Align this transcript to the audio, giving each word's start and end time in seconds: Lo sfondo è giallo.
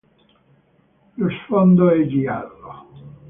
Lo 1.17 1.29
sfondo 1.29 1.91
è 1.91 2.07
giallo. 2.07 2.87